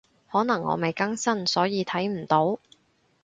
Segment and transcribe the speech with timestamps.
[0.31, 2.57] 可能我未更新，所以睇唔到